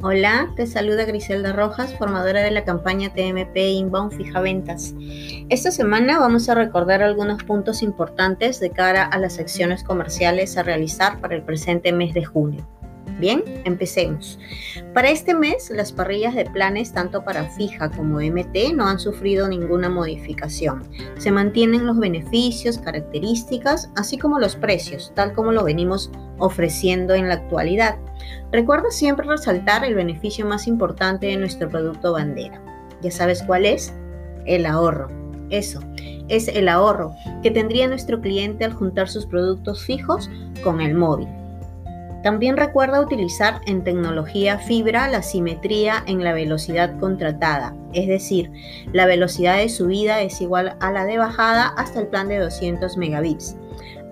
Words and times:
Hola, 0.00 0.52
te 0.54 0.68
saluda 0.68 1.06
Griselda 1.06 1.52
Rojas, 1.52 1.92
formadora 1.98 2.40
de 2.40 2.52
la 2.52 2.64
campaña 2.64 3.12
TMP 3.12 3.56
Inbound 3.56 4.12
Fija 4.12 4.40
Ventas. 4.40 4.94
Esta 5.48 5.72
semana 5.72 6.20
vamos 6.20 6.48
a 6.48 6.54
recordar 6.54 7.02
algunos 7.02 7.42
puntos 7.42 7.82
importantes 7.82 8.60
de 8.60 8.70
cara 8.70 9.02
a 9.02 9.18
las 9.18 9.40
acciones 9.40 9.82
comerciales 9.82 10.56
a 10.56 10.62
realizar 10.62 11.20
para 11.20 11.34
el 11.34 11.42
presente 11.42 11.92
mes 11.92 12.14
de 12.14 12.24
junio. 12.24 12.64
Bien, 13.18 13.42
empecemos. 13.64 14.38
Para 14.94 15.10
este 15.10 15.34
mes, 15.34 15.70
las 15.70 15.92
parrillas 15.92 16.36
de 16.36 16.44
planes 16.44 16.92
tanto 16.92 17.24
para 17.24 17.44
fija 17.44 17.90
como 17.90 18.20
MT 18.20 18.74
no 18.74 18.86
han 18.86 19.00
sufrido 19.00 19.48
ninguna 19.48 19.88
modificación. 19.88 20.84
Se 21.18 21.32
mantienen 21.32 21.84
los 21.84 21.98
beneficios, 21.98 22.78
características, 22.78 23.90
así 23.96 24.18
como 24.18 24.38
los 24.38 24.54
precios, 24.54 25.12
tal 25.16 25.32
como 25.32 25.50
lo 25.50 25.64
venimos 25.64 26.12
ofreciendo 26.38 27.14
en 27.14 27.28
la 27.28 27.34
actualidad. 27.34 27.96
Recuerda 28.52 28.90
siempre 28.90 29.26
resaltar 29.26 29.84
el 29.84 29.96
beneficio 29.96 30.46
más 30.46 30.68
importante 30.68 31.26
de 31.26 31.36
nuestro 31.36 31.68
producto 31.68 32.12
bandera. 32.12 32.62
¿Ya 33.02 33.10
sabes 33.10 33.42
cuál 33.42 33.66
es? 33.66 33.92
El 34.46 34.64
ahorro. 34.64 35.10
Eso, 35.50 35.80
es 36.28 36.46
el 36.48 36.68
ahorro 36.68 37.14
que 37.42 37.50
tendría 37.50 37.88
nuestro 37.88 38.20
cliente 38.20 38.64
al 38.64 38.74
juntar 38.74 39.08
sus 39.08 39.26
productos 39.26 39.82
fijos 39.84 40.30
con 40.62 40.80
el 40.80 40.94
móvil. 40.94 41.28
También 42.28 42.58
recuerda 42.58 43.00
utilizar 43.00 43.62
en 43.64 43.84
tecnología 43.84 44.58
fibra 44.58 45.08
la 45.08 45.22
simetría 45.22 46.04
en 46.06 46.22
la 46.22 46.34
velocidad 46.34 46.98
contratada, 47.00 47.74
es 47.94 48.06
decir, 48.06 48.52
la 48.92 49.06
velocidad 49.06 49.56
de 49.56 49.70
subida 49.70 50.20
es 50.20 50.42
igual 50.42 50.76
a 50.78 50.92
la 50.92 51.06
de 51.06 51.16
bajada 51.16 51.68
hasta 51.68 52.00
el 52.00 52.08
plan 52.08 52.28
de 52.28 52.36
200 52.36 52.98
megabits. 52.98 53.56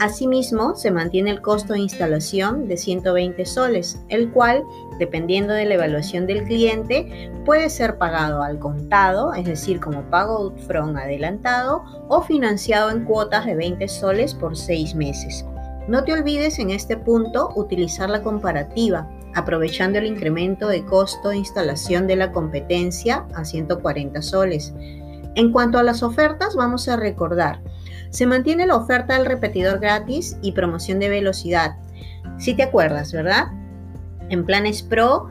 Asimismo, 0.00 0.76
se 0.76 0.90
mantiene 0.90 1.28
el 1.28 1.42
costo 1.42 1.74
de 1.74 1.80
instalación 1.80 2.68
de 2.68 2.78
120 2.78 3.44
soles, 3.44 4.00
el 4.08 4.30
cual, 4.30 4.64
dependiendo 4.98 5.52
de 5.52 5.66
la 5.66 5.74
evaluación 5.74 6.26
del 6.26 6.44
cliente, 6.44 7.30
puede 7.44 7.68
ser 7.68 7.98
pagado 7.98 8.42
al 8.42 8.58
contado, 8.58 9.34
es 9.34 9.44
decir, 9.44 9.78
como 9.78 10.00
pago 10.08 10.46
upfront 10.46 10.96
adelantado, 10.96 11.84
o 12.08 12.22
financiado 12.22 12.90
en 12.90 13.04
cuotas 13.04 13.44
de 13.44 13.56
20 13.56 13.86
soles 13.88 14.32
por 14.32 14.56
6 14.56 14.94
meses. 14.94 15.44
No 15.88 16.02
te 16.02 16.12
olvides 16.12 16.58
en 16.58 16.70
este 16.70 16.96
punto 16.96 17.52
utilizar 17.54 18.10
la 18.10 18.22
comparativa, 18.22 19.08
aprovechando 19.34 19.98
el 19.98 20.06
incremento 20.06 20.66
de 20.66 20.84
costo 20.84 21.28
de 21.28 21.36
instalación 21.36 22.08
de 22.08 22.16
la 22.16 22.32
competencia 22.32 23.24
a 23.34 23.44
140 23.44 24.20
soles. 24.20 24.74
En 25.36 25.52
cuanto 25.52 25.78
a 25.78 25.84
las 25.84 26.02
ofertas, 26.02 26.56
vamos 26.56 26.88
a 26.88 26.96
recordar, 26.96 27.60
se 28.10 28.26
mantiene 28.26 28.66
la 28.66 28.76
oferta 28.76 29.14
del 29.16 29.26
repetidor 29.26 29.78
gratis 29.78 30.36
y 30.42 30.52
promoción 30.52 30.98
de 30.98 31.08
velocidad. 31.08 31.76
Si 32.38 32.54
te 32.54 32.64
acuerdas, 32.64 33.12
¿verdad? 33.12 33.48
En 34.28 34.44
planes 34.44 34.82
Pro, 34.82 35.28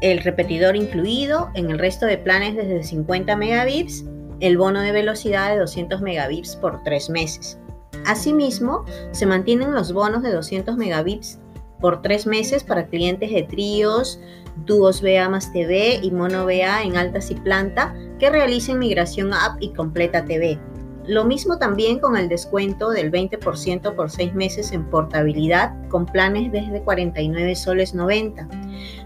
el 0.00 0.20
repetidor 0.20 0.74
incluido, 0.74 1.50
en 1.54 1.70
el 1.70 1.78
resto 1.78 2.06
de 2.06 2.16
planes 2.16 2.56
desde 2.56 2.82
50 2.82 3.36
megabits, 3.36 4.06
el 4.40 4.56
bono 4.56 4.80
de 4.80 4.92
velocidad 4.92 5.50
de 5.50 5.58
200 5.58 6.00
megabits 6.00 6.56
por 6.56 6.82
3 6.82 7.10
meses. 7.10 7.58
Asimismo, 8.06 8.84
se 9.12 9.26
mantienen 9.26 9.72
los 9.72 9.92
bonos 9.92 10.22
de 10.22 10.32
200 10.32 10.76
megabits 10.76 11.38
por 11.80 12.00
tres 12.02 12.26
meses 12.26 12.64
para 12.64 12.86
clientes 12.86 13.30
de 13.30 13.42
tríos, 13.42 14.20
dúos 14.66 15.02
BA 15.02 15.28
más 15.28 15.52
TV 15.52 16.00
y 16.02 16.10
mono 16.10 16.44
BA 16.44 16.82
en 16.82 16.96
altas 16.96 17.30
y 17.30 17.34
planta 17.34 17.94
que 18.18 18.30
realicen 18.30 18.78
migración 18.78 19.34
app 19.34 19.60
y 19.60 19.72
completa 19.72 20.24
TV. 20.24 20.58
Lo 21.06 21.24
mismo 21.24 21.58
también 21.58 21.98
con 21.98 22.16
el 22.16 22.28
descuento 22.28 22.90
del 22.90 23.10
20% 23.10 23.96
por 23.96 24.08
seis 24.08 24.32
meses 24.34 24.70
en 24.70 24.88
portabilidad 24.88 25.74
con 25.88 26.06
planes 26.06 26.52
desde 26.52 26.80
49 26.82 27.56
soles 27.56 27.92
90. 27.92 28.48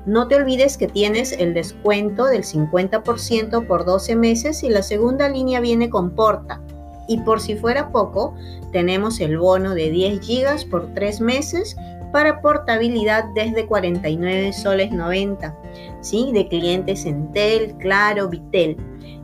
No 0.04 0.28
te 0.28 0.36
olvides 0.36 0.76
que 0.76 0.88
tienes 0.88 1.32
el 1.32 1.54
descuento 1.54 2.26
del 2.26 2.42
50% 2.42 3.66
por 3.66 3.86
12 3.86 4.14
meses 4.14 4.62
y 4.62 4.68
la 4.68 4.82
segunda 4.82 5.30
línea 5.30 5.60
viene 5.60 5.88
con 5.88 6.10
porta 6.14 6.60
y 7.08 7.18
por 7.18 7.40
si 7.40 7.56
fuera 7.56 7.90
poco, 7.90 8.34
tenemos 8.72 9.20
el 9.20 9.38
bono 9.38 9.74
de 9.74 9.90
10 9.90 10.20
GB 10.26 10.70
por 10.70 10.92
3 10.94 11.20
meses 11.20 11.76
para 12.12 12.40
portabilidad 12.40 13.24
desde 13.34 13.66
49 13.66 14.52
soles 14.52 14.90
90, 14.90 15.54
¿sí? 16.00 16.30
de 16.32 16.48
clientes 16.48 17.04
Entel, 17.04 17.74
Claro, 17.78 18.28
Vitel. 18.28 18.76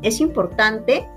Es 0.03 0.21
importante 0.21 1.09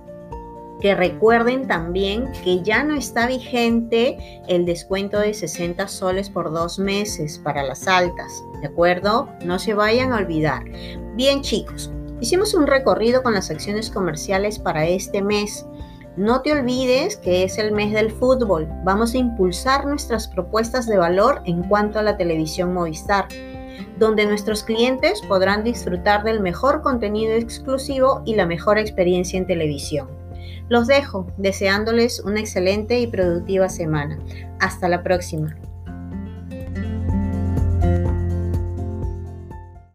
que 0.79 0.93
recuerden 0.93 1.67
también 1.67 2.31
que 2.43 2.61
ya 2.61 2.83
no 2.83 2.95
está 2.95 3.27
vigente 3.27 4.17
el 4.47 4.65
descuento 4.65 5.19
de 5.19 5.33
60 5.33 5.87
soles 5.87 6.29
por 6.29 6.51
dos 6.51 6.79
meses 6.79 7.39
para 7.39 7.63
las 7.63 7.87
altas, 7.87 8.43
¿de 8.61 8.67
acuerdo? 8.67 9.29
No 9.43 9.57
se 9.57 9.73
vayan 9.73 10.11
a 10.11 10.17
olvidar. 10.17 10.63
Bien 11.15 11.41
chicos, 11.41 11.91
hicimos 12.19 12.53
un 12.53 12.67
recorrido 12.67 13.23
con 13.23 13.33
las 13.33 13.49
acciones 13.49 13.89
comerciales 13.89 14.59
para 14.59 14.85
este 14.85 15.21
mes. 15.21 15.65
No 16.17 16.41
te 16.41 16.53
olvides 16.53 17.17
que 17.17 17.43
es 17.43 17.57
el 17.57 17.73
mes 17.73 17.91
del 17.91 18.09
fútbol. 18.09 18.69
Vamos 18.85 19.13
a 19.13 19.17
impulsar 19.17 19.85
nuestras 19.85 20.29
propuestas 20.29 20.87
de 20.87 20.97
valor 20.97 21.41
en 21.43 21.63
cuanto 21.63 21.99
a 21.99 22.03
la 22.03 22.15
televisión 22.15 22.73
Movistar, 22.73 23.27
donde 23.99 24.25
nuestros 24.25 24.63
clientes 24.63 25.21
podrán 25.27 25.65
disfrutar 25.65 26.23
del 26.23 26.39
mejor 26.39 26.81
contenido 26.81 27.33
exclusivo 27.33 28.21
y 28.25 28.35
la 28.35 28.45
mejor 28.45 28.77
experiencia 28.77 29.37
en 29.37 29.45
televisión. 29.45 30.07
Los 30.69 30.87
dejo 30.87 31.27
deseándoles 31.35 32.21
una 32.21 32.39
excelente 32.39 32.97
y 32.99 33.07
productiva 33.07 33.67
semana. 33.67 34.17
Hasta 34.59 34.87
la 34.87 35.03
próxima. 35.03 35.57